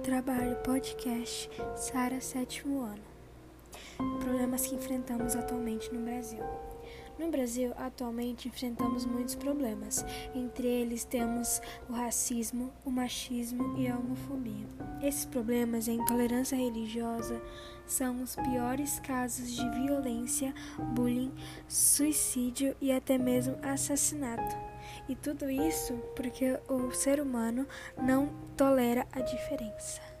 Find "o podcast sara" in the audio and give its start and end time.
0.52-2.20